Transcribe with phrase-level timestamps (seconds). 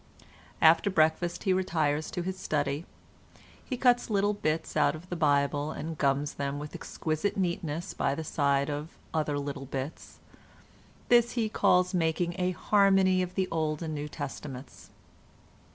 [0.63, 2.87] After breakfast he retires to his study;
[3.63, 8.15] he cuts little bits out of the Bible and gums them with exquisite neatness by
[8.15, 10.17] the side of other little bits;
[11.09, 14.89] this he calls making a Harmony of the Old and New Testaments.